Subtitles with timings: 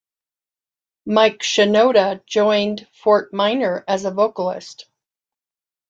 [1.05, 4.87] Mike Shinoda joined Fort Minor as a vocalist.